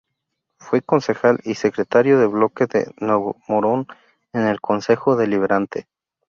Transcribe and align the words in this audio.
Fue 0.57 0.81
concejal 0.81 1.39
y 1.43 1.53
secretario 1.53 2.17
de 2.17 2.25
Bloque 2.25 2.65
de 2.65 2.91
Nuevo 2.97 3.37
Morón 3.47 3.85
en 4.33 4.47
el 4.47 4.59
Concejo 4.59 5.15
Deliberante. 5.15 5.85